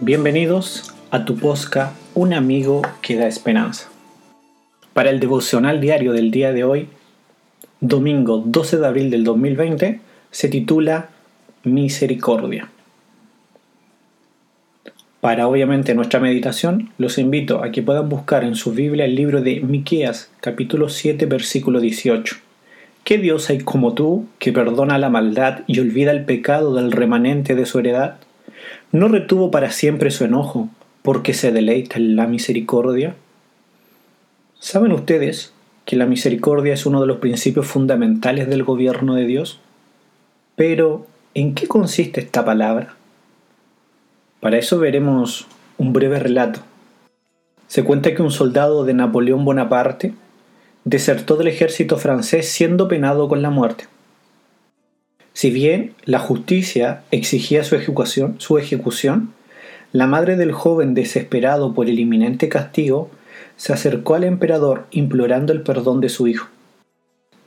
Bienvenidos 0.00 0.92
a 1.10 1.24
tu 1.24 1.36
posca 1.36 1.94
Un 2.12 2.34
amigo 2.34 2.82
que 3.00 3.16
da 3.16 3.26
esperanza. 3.26 3.88
Para 4.92 5.08
el 5.08 5.20
devocional 5.20 5.80
diario 5.80 6.12
del 6.12 6.30
día 6.30 6.52
de 6.52 6.64
hoy, 6.64 6.88
domingo 7.80 8.42
12 8.44 8.76
de 8.76 8.86
abril 8.86 9.10
del 9.10 9.24
2020, 9.24 10.00
se 10.30 10.48
titula 10.50 11.08
Misericordia. 11.64 12.68
Para 15.22 15.48
obviamente 15.48 15.94
nuestra 15.94 16.20
meditación, 16.20 16.90
los 16.98 17.16
invito 17.16 17.64
a 17.64 17.72
que 17.72 17.80
puedan 17.82 18.10
buscar 18.10 18.44
en 18.44 18.54
su 18.54 18.72
Biblia 18.72 19.06
el 19.06 19.14
libro 19.14 19.40
de 19.40 19.60
Miqueas, 19.60 20.30
capítulo 20.42 20.90
7, 20.90 21.24
versículo 21.24 21.80
18. 21.80 22.36
¿Qué 23.02 23.16
Dios 23.16 23.48
hay 23.48 23.60
como 23.60 23.94
tú 23.94 24.26
que 24.38 24.52
perdona 24.52 24.98
la 24.98 25.08
maldad 25.08 25.60
y 25.66 25.80
olvida 25.80 26.10
el 26.10 26.26
pecado 26.26 26.74
del 26.74 26.92
remanente 26.92 27.54
de 27.54 27.64
su 27.64 27.78
heredad? 27.78 28.16
¿No 28.92 29.08
retuvo 29.08 29.50
para 29.50 29.70
siempre 29.70 30.10
su 30.10 30.24
enojo 30.24 30.68
porque 31.02 31.34
se 31.34 31.52
deleita 31.52 31.98
en 31.98 32.16
la 32.16 32.26
misericordia? 32.26 33.14
¿Saben 34.58 34.92
ustedes 34.92 35.52
que 35.84 35.96
la 35.96 36.06
misericordia 36.06 36.74
es 36.74 36.86
uno 36.86 37.00
de 37.00 37.06
los 37.06 37.18
principios 37.18 37.66
fundamentales 37.66 38.48
del 38.48 38.64
gobierno 38.64 39.14
de 39.14 39.26
Dios? 39.26 39.60
Pero, 40.56 41.06
¿en 41.34 41.54
qué 41.54 41.68
consiste 41.68 42.20
esta 42.20 42.44
palabra? 42.44 42.96
Para 44.40 44.58
eso 44.58 44.78
veremos 44.78 45.46
un 45.78 45.92
breve 45.92 46.18
relato. 46.18 46.60
Se 47.66 47.84
cuenta 47.84 48.14
que 48.14 48.22
un 48.22 48.30
soldado 48.30 48.84
de 48.84 48.94
Napoleón 48.94 49.44
Bonaparte 49.44 50.14
desertó 50.84 51.36
del 51.36 51.48
ejército 51.48 51.98
francés 51.98 52.48
siendo 52.48 52.88
penado 52.88 53.28
con 53.28 53.42
la 53.42 53.50
muerte. 53.50 53.86
Si 55.36 55.50
bien 55.50 55.92
la 56.06 56.18
justicia 56.18 57.02
exigía 57.10 57.62
su 57.62 57.76
ejecución, 57.76 58.36
su 58.38 58.56
ejecución, 58.56 59.34
la 59.92 60.06
madre 60.06 60.34
del 60.34 60.50
joven, 60.50 60.94
desesperado 60.94 61.74
por 61.74 61.90
el 61.90 61.98
inminente 61.98 62.48
castigo, 62.48 63.10
se 63.58 63.74
acercó 63.74 64.14
al 64.14 64.24
emperador 64.24 64.86
implorando 64.92 65.52
el 65.52 65.60
perdón 65.60 66.00
de 66.00 66.08
su 66.08 66.26
hijo. 66.26 66.48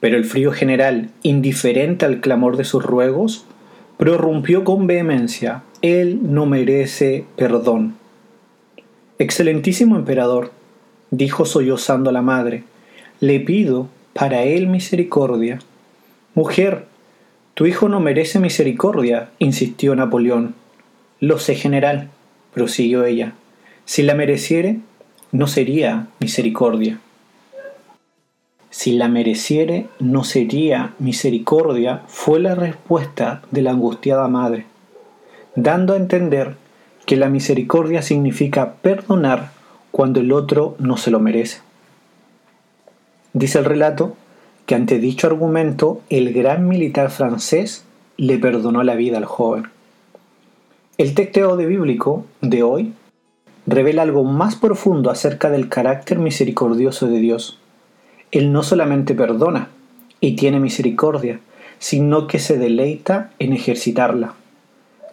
Pero 0.00 0.18
el 0.18 0.26
frío 0.26 0.52
general, 0.52 1.08
indiferente 1.22 2.04
al 2.04 2.20
clamor 2.20 2.58
de 2.58 2.64
sus 2.64 2.84
ruegos, 2.84 3.46
prorrumpió 3.96 4.64
con 4.64 4.86
vehemencia, 4.86 5.62
Él 5.80 6.18
no 6.22 6.44
merece 6.44 7.24
perdón. 7.36 7.94
Excelentísimo 9.18 9.96
emperador, 9.96 10.52
dijo 11.10 11.46
sollozando 11.46 12.12
la 12.12 12.20
madre, 12.20 12.64
le 13.20 13.40
pido 13.40 13.88
para 14.12 14.42
Él 14.42 14.66
misericordia. 14.66 15.60
Mujer, 16.34 16.84
tu 17.58 17.66
hijo 17.66 17.88
no 17.88 17.98
merece 17.98 18.38
misericordia, 18.38 19.30
insistió 19.40 19.96
Napoleón. 19.96 20.54
Lo 21.18 21.40
sé, 21.40 21.56
general, 21.56 22.08
prosiguió 22.54 23.04
ella. 23.04 23.32
Si 23.84 24.04
la 24.04 24.14
mereciere, 24.14 24.78
no 25.32 25.48
sería 25.48 26.06
misericordia. 26.20 27.00
Si 28.70 28.92
la 28.92 29.08
mereciere, 29.08 29.88
no 29.98 30.22
sería 30.22 30.94
misericordia, 31.00 32.02
fue 32.06 32.38
la 32.38 32.54
respuesta 32.54 33.42
de 33.50 33.62
la 33.62 33.72
angustiada 33.72 34.28
madre, 34.28 34.66
dando 35.56 35.94
a 35.94 35.96
entender 35.96 36.54
que 37.06 37.16
la 37.16 37.28
misericordia 37.28 38.02
significa 38.02 38.74
perdonar 38.74 39.50
cuando 39.90 40.20
el 40.20 40.30
otro 40.30 40.76
no 40.78 40.96
se 40.96 41.10
lo 41.10 41.18
merece. 41.18 41.58
Dice 43.32 43.58
el 43.58 43.64
relato 43.64 44.16
que 44.68 44.76
ante 44.76 45.00
dicho 45.00 45.26
argumento 45.26 46.00
el 46.10 46.32
gran 46.32 46.68
militar 46.68 47.10
francés 47.10 47.84
le 48.16 48.38
perdonó 48.38 48.84
la 48.84 48.94
vida 48.94 49.18
al 49.18 49.24
joven. 49.24 49.64
El 50.96 51.14
texto 51.14 51.56
de 51.56 51.66
bíblico 51.66 52.24
de 52.40 52.62
hoy 52.62 52.92
revela 53.66 54.02
algo 54.02 54.22
más 54.22 54.54
profundo 54.54 55.10
acerca 55.10 55.50
del 55.50 55.68
carácter 55.68 56.20
misericordioso 56.20 57.08
de 57.08 57.18
Dios 57.18 57.58
él 58.30 58.52
no 58.52 58.62
solamente 58.62 59.14
perdona 59.14 59.68
y 60.20 60.36
tiene 60.36 60.60
misericordia, 60.60 61.40
sino 61.78 62.26
que 62.26 62.38
se 62.38 62.58
deleita 62.58 63.30
en 63.38 63.52
ejercitarla. 63.52 64.34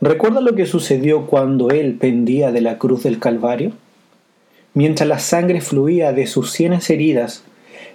¿Recuerda 0.00 0.40
lo 0.40 0.54
que 0.54 0.66
sucedió 0.66 1.26
cuando 1.26 1.70
Él 1.70 1.94
pendía 1.94 2.50
de 2.50 2.60
la 2.60 2.78
cruz 2.78 3.04
del 3.04 3.20
Calvario? 3.20 3.72
Mientras 4.74 5.08
la 5.08 5.20
sangre 5.20 5.60
fluía 5.60 6.12
de 6.12 6.26
sus 6.26 6.50
sienes 6.50 6.90
heridas 6.90 7.44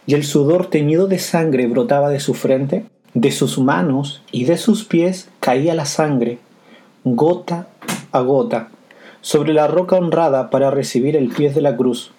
y 0.09 0.15
el 0.15 0.23
sudor 0.23 0.65
teñido 0.65 1.05
de 1.05 1.19
sangre 1.19 1.67
brotaba 1.67 2.09
de 2.09 2.19
su 2.19 2.33
frente, 2.33 2.83
de 3.13 3.29
sus 3.29 3.59
manos 3.59 4.23
y 4.31 4.45
de 4.45 4.57
sus 4.57 4.83
pies 4.83 5.29
caía 5.39 5.75
la 5.75 5.85
sangre, 5.85 6.39
gota 7.03 7.67
a 8.11 8.21
gota, 8.21 8.69
sobre 9.21 9.53
la 9.53 9.67
roca 9.67 9.97
honrada 9.97 10.49
para 10.49 10.71
recibir 10.71 11.15
el 11.15 11.29
pie 11.29 11.51
de 11.53 11.61
la 11.61 11.77
cruz. 11.77 12.09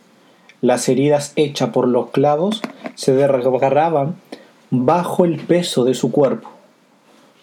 Las 0.60 0.88
heridas 0.88 1.32
hechas 1.34 1.70
por 1.70 1.88
los 1.88 2.10
clavos 2.10 2.62
se 2.94 3.12
desgarraban 3.12 4.14
bajo 4.70 5.24
el 5.24 5.38
peso 5.40 5.82
de 5.82 5.94
su 5.94 6.12
cuerpo. 6.12 6.48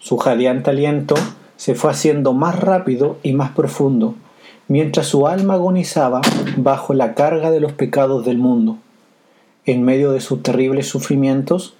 Su 0.00 0.16
jadeante 0.16 0.70
aliento 0.70 1.14
se 1.58 1.74
fue 1.74 1.90
haciendo 1.90 2.32
más 2.32 2.58
rápido 2.58 3.18
y 3.22 3.34
más 3.34 3.50
profundo, 3.50 4.14
mientras 4.66 5.08
su 5.08 5.26
alma 5.26 5.54
agonizaba 5.54 6.22
bajo 6.56 6.94
la 6.94 7.12
carga 7.12 7.50
de 7.50 7.60
los 7.60 7.72
pecados 7.72 8.24
del 8.24 8.38
mundo. 8.38 8.78
En 9.68 9.84
medio 9.84 10.12
de 10.12 10.22
sus 10.22 10.42
terribles 10.42 10.88
sufrimientos, 10.88 11.74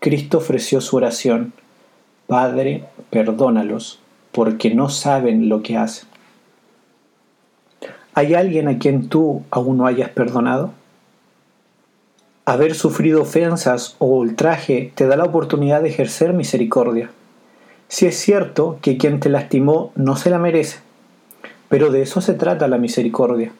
Cristo 0.00 0.38
ofreció 0.38 0.80
su 0.80 0.96
oración. 0.96 1.52
Padre, 2.26 2.84
perdónalos, 3.10 4.00
porque 4.32 4.74
no 4.74 4.88
saben 4.88 5.50
lo 5.50 5.62
que 5.62 5.76
hacen. 5.76 6.08
¿Hay 8.14 8.32
alguien 8.32 8.66
a 8.66 8.78
quien 8.78 9.10
tú 9.10 9.42
aún 9.50 9.76
no 9.76 9.84
hayas 9.84 10.08
perdonado? 10.08 10.72
Haber 12.46 12.74
sufrido 12.74 13.20
ofensas 13.20 13.96
o 13.98 14.06
ultraje 14.06 14.92
te 14.94 15.06
da 15.06 15.18
la 15.18 15.24
oportunidad 15.24 15.82
de 15.82 15.90
ejercer 15.90 16.32
misericordia. 16.32 17.10
Si 17.88 18.06
es 18.06 18.16
cierto 18.16 18.78
que 18.80 18.96
quien 18.96 19.20
te 19.20 19.28
lastimó 19.28 19.92
no 19.96 20.16
se 20.16 20.30
la 20.30 20.38
merece, 20.38 20.78
pero 21.68 21.90
de 21.90 22.00
eso 22.00 22.22
se 22.22 22.32
trata 22.32 22.68
la 22.68 22.78
misericordia. 22.78 23.52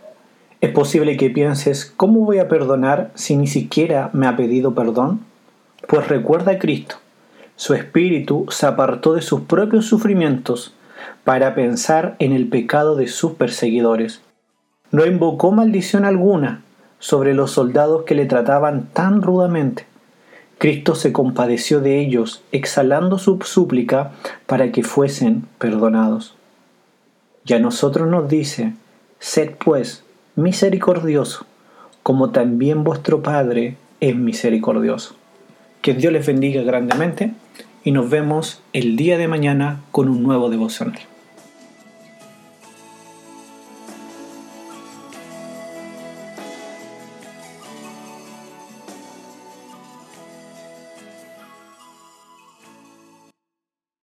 Es 0.65 0.71
posible 0.71 1.19
que 1.19 1.29
pienses, 1.29 1.93
¿cómo 1.95 2.21
voy 2.21 2.39
a 2.39 2.49
perdonar 2.49 3.11
si 3.15 3.37
ni 3.37 3.47
siquiera 3.47 4.09
me 4.15 4.27
ha 4.27 4.35
pedido 4.35 4.75
perdón? 4.75 5.21
Pues 5.87 6.09
recuerda 6.09 6.53
a 6.53 6.59
Cristo. 6.59 6.97
Su 7.55 7.75
espíritu 7.75 8.47
se 8.49 8.65
apartó 8.65 9.13
de 9.13 9.21
sus 9.21 9.43
propios 9.43 9.85
sufrimientos 9.85 10.73
para 11.23 11.55
pensar 11.55 12.17
en 12.19 12.33
el 12.33 12.49
pecado 12.49 12.97
de 12.97 13.09
sus 13.09 13.33
perseguidores. 13.33 14.23
No 14.91 15.05
invocó 15.05 15.53
maldición 15.53 16.07
alguna, 16.07 16.63
sobre 16.99 17.35
los 17.35 17.51
soldados 17.51 18.05
que 18.05 18.15
le 18.15 18.25
trataban 18.25 18.89
tan 18.95 19.21
rudamente. 19.21 19.85
Cristo 20.57 20.95
se 20.95 21.13
compadeció 21.13 21.83
de 21.83 22.01
ellos, 22.01 22.43
exhalando 22.53 23.19
su 23.19 23.39
súplica 23.43 24.13
para 24.47 24.73
que 24.73 24.83
fuesen 24.83 25.47
perdonados. 25.59 26.37
Y 27.45 27.53
a 27.53 27.59
nosotros 27.59 28.09
nos 28.09 28.31
dice, 28.31 28.73
sed 29.19 29.51
pues 29.63 30.04
misericordioso, 30.37 31.47
como 32.03 32.31
también 32.31 32.85
vuestro 32.85 33.23
Padre 33.23 33.77
es 34.01 34.17
misericordioso. 34.17 35.15
Que 35.83 35.95
Dios 35.95 36.13
les 36.13 36.27
bendiga 36.27 36.63
grandemente 36.63 37.33
y 37.85 37.93
nos 37.93 38.09
vemos 38.11 38.61
el 38.73 38.97
día 38.97 39.19
de 39.19 39.29
mañana 39.29 39.81
con 39.93 40.09
un 40.09 40.23
nuevo 40.23 40.51
devocional. 40.51 40.99